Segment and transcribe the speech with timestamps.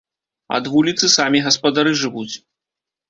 [0.57, 2.31] Ад вуліцы самі гаспадары жывуць.